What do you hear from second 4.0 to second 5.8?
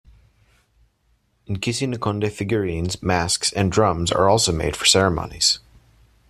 are also made for ceremonies.